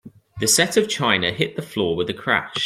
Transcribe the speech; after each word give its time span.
The 0.39 0.47
set 0.47 0.77
of 0.77 0.89
china 0.89 1.29
hit 1.31 1.55
the 1.55 1.61
floor 1.61 1.95
with 1.95 2.09
a 2.09 2.13
crash. 2.15 2.55